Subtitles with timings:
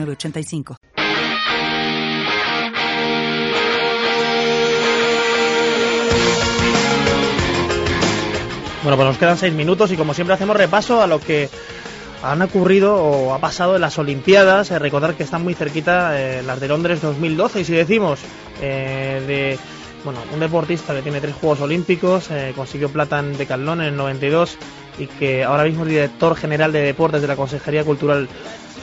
[0.00, 0.76] 85
[8.82, 11.48] Bueno, pues nos quedan seis minutos y como siempre hacemos repaso a lo que
[12.22, 14.72] han ocurrido o ha pasado en las Olimpiadas.
[14.72, 18.18] Eh, recordar que están muy cerquita eh, las de Londres 2012 y si decimos
[18.60, 19.58] eh, de
[20.04, 24.58] bueno, un deportista que tiene tres Juegos Olímpicos, consiguió plata en decathlon en el 92
[24.98, 28.28] y que ahora mismo es director general de deportes de la Consejería Cultural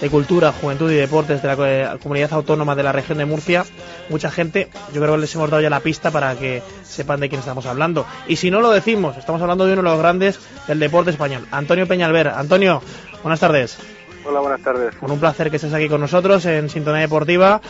[0.00, 1.56] de Cultura, Juventud y Deportes de la
[1.94, 3.64] eh, Comunidad Autónoma de la región de Murcia,
[4.08, 7.28] mucha gente, yo creo que les hemos dado ya la pista para que sepan de
[7.28, 8.06] quién estamos hablando.
[8.28, 11.46] Y si no lo decimos, estamos hablando de uno de los grandes del deporte español,
[11.50, 12.28] Antonio Peñalver.
[12.28, 12.82] Antonio,
[13.22, 13.78] buenas tardes.
[14.24, 14.94] Hola, buenas tardes.
[14.96, 17.60] Con un placer que estés aquí con nosotros en Sintonía Deportiva.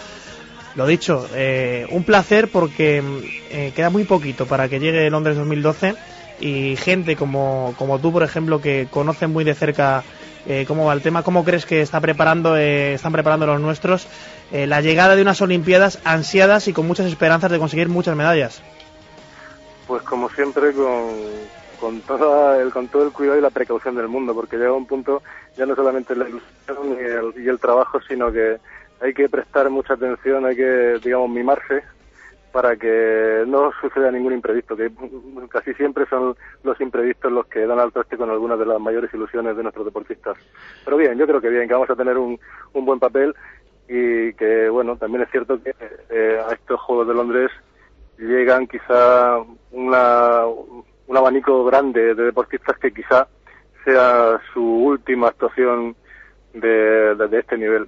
[0.75, 3.03] Lo dicho, eh, un placer porque
[3.51, 5.95] eh, queda muy poquito para que llegue Londres 2012
[6.41, 10.05] y gente como, como tú, por ejemplo, que conocen muy de cerca
[10.47, 14.07] eh, cómo va el tema, cómo crees que está preparando, eh, están preparando los nuestros
[14.53, 18.63] eh, la llegada de unas Olimpiadas ansiadas y con muchas esperanzas de conseguir muchas medallas.
[19.89, 21.15] Pues como siempre con,
[21.81, 24.87] con, toda el, con todo el cuidado y la precaución del mundo, porque llega un
[24.87, 25.23] punto
[25.57, 28.59] ya no solamente la ilusión y el, y el trabajo, sino que
[29.01, 31.83] hay que prestar mucha atención, hay que, digamos, mimarse
[32.57, 34.91] para que no suceda ningún imprevisto, que
[35.51, 39.13] casi siempre son los imprevistos los que dan al traste con algunas de las mayores
[39.13, 40.39] ilusiones de nuestros deportistas.
[40.83, 42.41] Pero bien, yo creo que bien, que vamos a tener un,
[42.73, 43.35] un buen papel
[43.87, 45.75] y que, bueno, también es cierto que
[46.09, 47.51] eh, a estos Juegos de Londres
[48.17, 49.37] llegan quizá
[49.73, 53.29] una, un abanico grande de deportistas que quizá
[53.85, 55.95] sea su última actuación
[56.55, 57.87] de, de este nivel.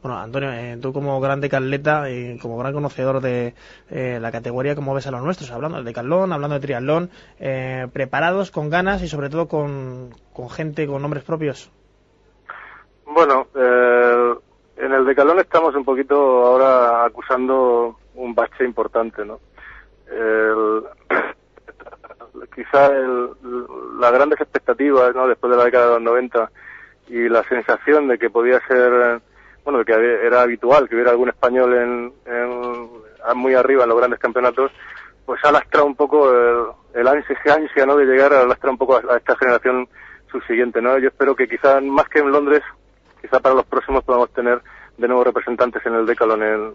[0.00, 3.54] Bueno, Antonio, eh, tú como gran decaleta y como gran conocedor de
[3.90, 5.50] eh, la categoría, ¿cómo ves a los nuestros?
[5.50, 7.10] Hablando de decalón, hablando de triatlón,
[7.40, 10.10] eh, preparados, con ganas y sobre todo con,
[10.50, 11.72] gente con nombres propios.
[13.06, 16.14] Bueno, en el decalón estamos un poquito
[16.46, 19.40] ahora acusando un bache importante, ¿no?
[22.54, 23.30] quizá el,
[23.98, 25.26] las grandes expectativas, ¿no?
[25.26, 26.50] Después de la década de los 90
[27.08, 29.20] y la sensación de que podía ser
[29.68, 32.12] bueno, que era habitual que hubiera algún español en,
[33.36, 34.72] muy arriba en los grandes campeonatos,
[35.26, 37.94] pues ha lastrado un poco el, el ansia, ansia, ¿no?
[37.96, 39.86] De llegar a lastrar un poco a, esta generación
[40.32, 40.98] subsiguiente, ¿no?
[40.98, 42.62] Yo espero que quizá más que en Londres,
[43.20, 44.62] quizá para los próximos podamos tener
[44.96, 46.74] de nuevo representantes en el Decalón en,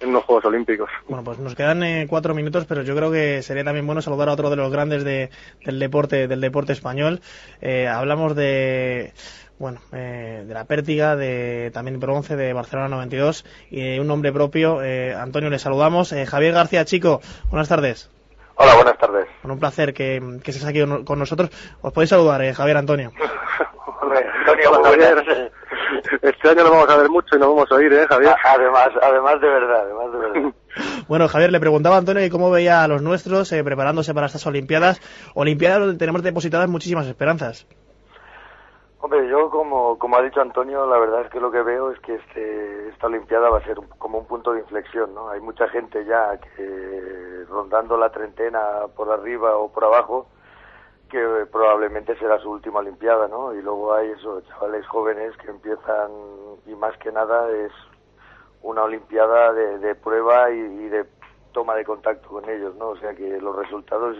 [0.00, 0.88] en los Juegos Olímpicos.
[1.08, 4.30] Bueno, pues nos quedan eh, cuatro minutos, pero yo creo que sería también bueno saludar
[4.30, 5.28] a otro de los grandes de,
[5.62, 7.20] del deporte del deporte español.
[7.60, 9.12] Eh, hablamos de
[9.60, 14.82] bueno, eh, de la Pértiga, de también bronce de Barcelona 92 y un nombre propio.
[14.82, 16.12] Eh, Antonio, le saludamos.
[16.12, 18.10] Eh, Javier García Chico, buenas tardes.
[18.54, 19.26] Hola, buenas tardes.
[19.42, 21.50] Bueno, un placer que, que estés aquí con nosotros.
[21.82, 23.12] Os podéis saludar, Javier Antonio.
[24.40, 25.52] Antonio, Javier.
[26.22, 28.34] Este año lo vamos a ver mucho y nos vamos a oír, ¿eh, Javier?
[28.42, 30.54] Además, además de verdad, además de verdad.
[31.08, 35.00] Bueno, Javier, le preguntaba a Antonio cómo veía a los nuestros preparándose para estas Olimpiadas.
[35.34, 37.66] Olimpiadas donde tenemos depositadas muchísimas esperanzas.
[39.02, 41.98] Hombre, yo como, como ha dicho Antonio, la verdad es que lo que veo es
[42.00, 45.30] que este, esta Olimpiada va a ser como un punto de inflexión, ¿no?
[45.30, 48.60] Hay mucha gente ya que rondando la treintena
[48.94, 50.26] por arriba o por abajo,
[51.08, 53.54] que probablemente será su última Olimpiada, ¿no?
[53.54, 56.10] Y luego hay esos chavales jóvenes que empiezan,
[56.66, 57.72] y más que nada es
[58.60, 61.06] una Olimpiada de, de prueba y, y de
[61.52, 62.90] toma de contacto con ellos, ¿no?
[62.90, 64.18] O sea que los resultados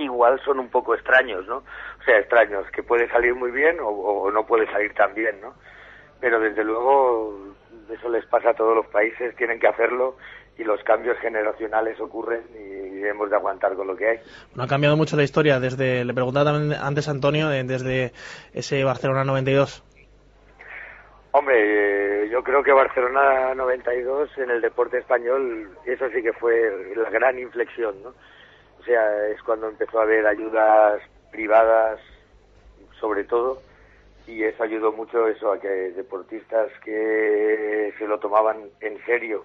[0.00, 1.58] igual son un poco extraños, ¿no?
[1.58, 5.54] O sea, extraños, que puede salir muy bien o, no puede salir tan bien, ¿no?
[6.20, 7.54] Pero desde luego
[7.90, 10.16] eso les pasa a todos los países, tienen que hacerlo
[10.58, 14.18] y los cambios generacionales ocurren y debemos de aguantar con lo que hay.
[14.50, 18.12] Bueno, ha cambiado mucho la historia desde, le preguntaba también antes Antonio, desde
[18.52, 19.82] ese Barcelona 92.
[21.32, 26.94] Hombre, eh, yo creo que Barcelona 92 en el deporte español, eso sí que fue
[26.96, 28.14] la gran inflexión, ¿no?
[28.80, 32.00] O sea, es cuando empezó a haber ayudas privadas,
[32.98, 33.60] sobre todo,
[34.26, 39.44] y eso ayudó mucho eso a que deportistas que se lo tomaban en serio,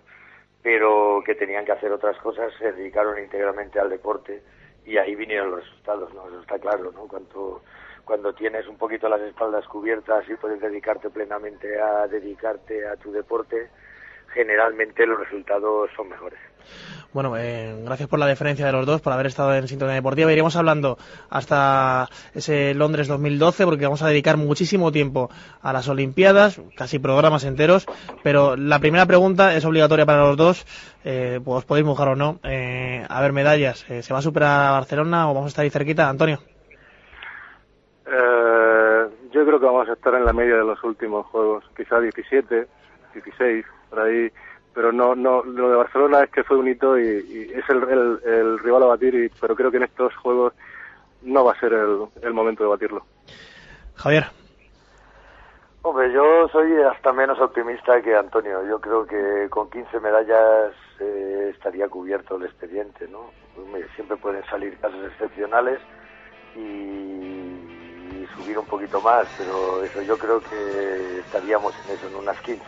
[0.64, 4.42] pero que tenían que hacer otras cosas, se dedicaron íntegramente al deporte
[4.86, 6.28] y ahí vinieron los resultados, ¿no?
[6.30, 7.06] Eso está claro, ¿no?
[7.06, 7.62] Cuanto,
[8.06, 13.12] cuando tienes un poquito las espaldas cubiertas y puedes dedicarte plenamente a dedicarte a tu
[13.12, 13.70] deporte,
[14.34, 16.40] generalmente los resultados son mejores.
[17.16, 20.34] Bueno, eh, gracias por la deferencia de los dos, por haber estado en Sintonía Deportiva.
[20.34, 20.98] Iremos hablando
[21.30, 25.30] hasta ese Londres 2012, porque vamos a dedicar muchísimo tiempo
[25.62, 27.86] a las Olimpiadas, casi programas enteros.
[28.22, 30.66] Pero la primera pregunta es obligatoria para los dos,
[31.06, 32.40] eh, pues podéis mojar o no.
[32.44, 35.70] Eh, a ver, medallas, ¿se va a superar a Barcelona o vamos a estar ahí
[35.70, 36.10] cerquita?
[36.10, 36.40] Antonio.
[39.32, 42.68] yo creo que vamos a estar en la media de los últimos juegos, quizá 17,
[43.14, 44.30] 16, por ahí
[44.76, 48.60] pero no, no, lo de Barcelona es que fue un hito y, es el, el,
[48.60, 50.54] rival a batir, pero creo que en estos juegos
[51.22, 53.06] no va a ser el, momento de batirlo.
[53.96, 54.26] Javier.
[55.82, 58.68] Hombre, yo soy hasta menos optimista que Antonio.
[58.68, 63.32] Yo creo que con 15 medallas eh, estaría cubierto el expediente, ¿no?
[63.96, 65.80] Siempre pueden salir casos excepcionales
[66.56, 72.16] y, y subir un poquito más, pero eso yo creo que estaríamos en eso, en
[72.16, 72.62] unas 15.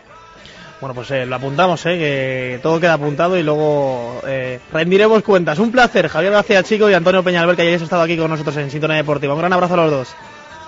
[0.80, 5.58] Bueno, pues eh, lo apuntamos, eh, que todo queda apuntado y luego eh, rendiremos cuentas.
[5.58, 8.70] Un placer, Javier García Chico y Antonio Peñalver, que hayáis estado aquí con nosotros en
[8.70, 9.34] Sintonía Deportiva.
[9.34, 10.14] Un gran abrazo a los dos.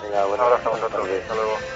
[0.03, 1.07] Venga, buen abrazo a vosotros.
[1.21, 1.70] Hasta luego.